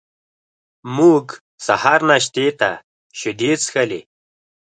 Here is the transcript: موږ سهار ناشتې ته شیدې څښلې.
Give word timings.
موږ 0.97 1.25
سهار 1.65 1.99
ناشتې 2.09 2.47
ته 2.59 2.69
شیدې 3.19 3.51
څښلې. 3.61 4.01